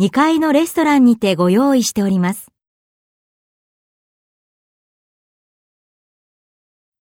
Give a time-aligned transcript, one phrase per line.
[0.00, 2.52] 2階のレストランにてご用意しております。